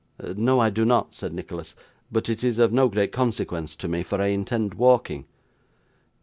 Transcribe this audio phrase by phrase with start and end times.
[0.35, 1.75] 'No, I do not,' said Nicholas;
[2.11, 5.25] 'but it is of no great consequence to me, for I intend walking.